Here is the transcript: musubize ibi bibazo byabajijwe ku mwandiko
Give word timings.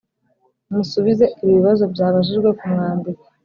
musubize 0.73 1.25
ibi 1.41 1.51
bibazo 1.57 1.83
byabajijwe 1.93 2.49
ku 2.57 2.63
mwandiko 2.73 3.23